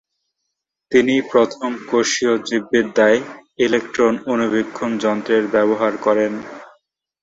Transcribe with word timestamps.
তিনিই 0.91 1.21
প্রথম 1.31 1.71
কোষীয় 1.89 2.33
জীববিদ্যায় 2.47 3.19
ইলেকট্রন 3.59 4.13
অণুবীক্ষণ 4.27 4.91
যন্ত্রের 5.03 5.43
ব্যবহার 5.47 5.93
করেন। 5.97 6.33